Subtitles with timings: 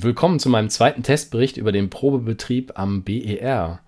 [0.00, 3.80] Willkommen zu meinem zweiten Testbericht über den Probebetrieb am BER.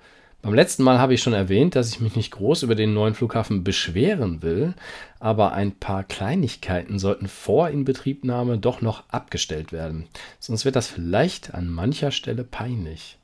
[0.43, 3.15] Beim letzten Mal habe ich schon erwähnt, dass ich mich nicht groß über den neuen
[3.15, 4.75] Flughafen beschweren will,
[5.21, 10.09] aber ein paar Kleinigkeiten sollten vor Inbetriebnahme doch noch abgestellt werden,
[10.41, 13.17] sonst wird das vielleicht an mancher Stelle peinlich.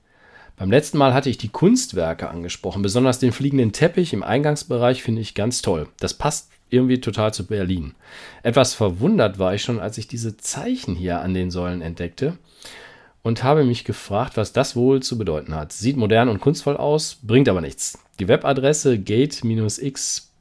[0.57, 5.21] Beim letzten Mal hatte ich die Kunstwerke angesprochen, besonders den fliegenden Teppich im Eingangsbereich finde
[5.21, 5.87] ich ganz toll.
[6.01, 7.95] Das passt irgendwie total zu Berlin.
[8.43, 12.39] Etwas verwundert war ich schon, als ich diese Zeichen hier an den Säulen entdeckte
[13.23, 15.73] und habe mich gefragt, was das wohl zu bedeuten hat.
[15.73, 17.99] Sieht modern und kunstvoll aus, bringt aber nichts.
[18.19, 18.99] Die Webadresse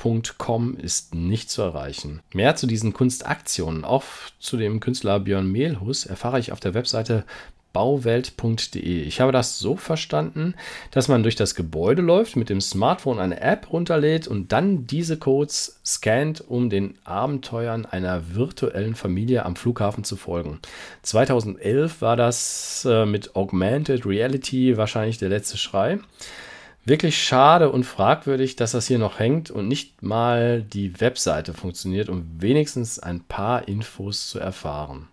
[0.06, 2.22] gate-x.com ist nicht zu erreichen.
[2.34, 4.04] Mehr zu diesen Kunstaktionen, auch
[4.40, 7.26] zu dem Künstler Björn Mehlhus, erfahre ich auf der Webseite
[7.74, 9.02] bauwelt.de.
[9.02, 10.54] Ich habe das so verstanden,
[10.92, 15.18] dass man durch das Gebäude läuft, mit dem Smartphone eine App runterlädt und dann diese
[15.18, 20.60] Codes scannt, um den Abenteuern einer virtuellen Familie am Flughafen zu folgen.
[21.02, 26.00] 2011 war das äh, mit Augmented Reality wahrscheinlich der letzte Schrei.
[26.88, 32.10] Wirklich schade und fragwürdig, dass das hier noch hängt und nicht mal die Webseite funktioniert,
[32.10, 35.08] um wenigstens ein paar Infos zu erfahren.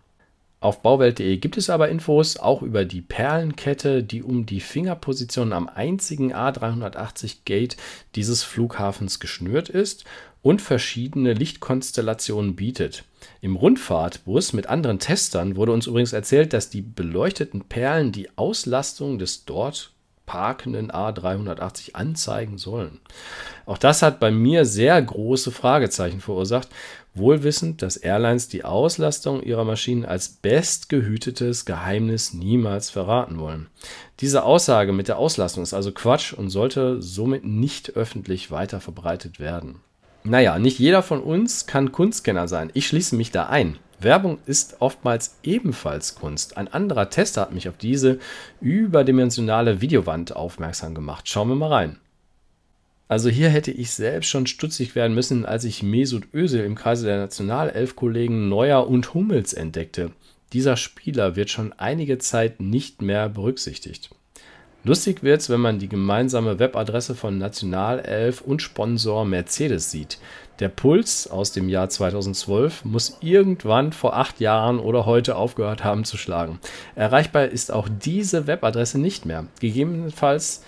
[0.61, 5.67] Auf bauwelt.de gibt es aber Infos auch über die Perlenkette, die um die Fingerposition am
[5.67, 7.79] einzigen A380 Gate
[8.17, 10.05] dieses Flughafens geschnürt ist
[10.43, 13.05] und verschiedene Lichtkonstellationen bietet.
[13.41, 19.19] Im Rundfahrtbus mit anderen Testern wurde uns übrigens erzählt, dass die beleuchteten Perlen die Auslastung
[19.19, 19.93] des dort
[20.33, 23.01] parkenden A380 anzeigen sollen.
[23.67, 26.69] Auch das hat bei mir sehr große Fragezeichen verursacht,
[27.15, 33.67] wohl wissend, dass Airlines die Auslastung ihrer Maschinen als bestgehütetes Geheimnis niemals verraten wollen.
[34.21, 39.39] Diese Aussage mit der Auslastung ist also Quatsch und sollte somit nicht öffentlich weiter verbreitet
[39.39, 39.81] werden.
[40.25, 42.71] Naja, nicht jeder von uns kann Kunstkenner sein.
[42.73, 43.77] Ich schließe mich da ein.
[44.03, 46.57] Werbung ist oftmals ebenfalls Kunst.
[46.57, 48.19] Ein anderer Tester hat mich auf diese
[48.61, 51.29] überdimensionale Videowand aufmerksam gemacht.
[51.29, 51.99] Schauen wir mal rein.
[53.09, 57.07] Also hier hätte ich selbst schon stutzig werden müssen, als ich Mesut Özil im Kreise
[57.07, 60.13] der Nationalelf-Kollegen Neuer und Hummels entdeckte.
[60.55, 64.11] Dieser Spieler wird schon einige Zeit nicht mehr berücksichtigt.
[64.85, 70.19] Lustig wird's, wenn man die gemeinsame Webadresse von Nationalelf und Sponsor Mercedes sieht.
[70.59, 76.03] Der Puls aus dem Jahr 2012 muss irgendwann vor acht Jahren oder heute aufgehört haben
[76.05, 76.59] zu schlagen.
[76.97, 79.47] Erreichbar ist auch diese Webadresse nicht mehr.
[79.61, 80.65] Gegebenenfalls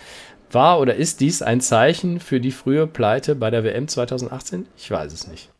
[0.49, 4.65] war oder ist dies ein Zeichen für die frühe Pleite bei der WM 2018?
[4.77, 5.51] Ich weiß es nicht.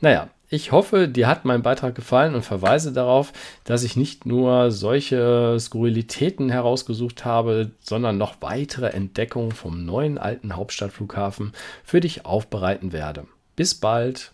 [0.00, 3.32] Naja, ich hoffe, dir hat mein Beitrag gefallen und verweise darauf,
[3.64, 10.56] dass ich nicht nur solche Skurrilitäten herausgesucht habe, sondern noch weitere Entdeckungen vom neuen alten
[10.56, 13.26] Hauptstadtflughafen für dich aufbereiten werde.
[13.56, 14.32] Bis bald!